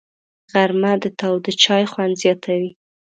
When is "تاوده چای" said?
1.19-1.83